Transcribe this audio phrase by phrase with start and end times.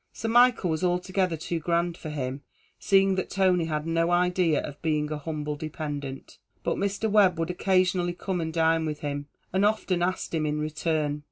[0.11, 2.41] Sir Michael was altogether too grand for him,
[2.79, 7.07] seeing that Tony had no idea of being a humble dependent; but Mr.
[7.07, 11.19] Webb would occasionally come and dine with him and often asked him in return.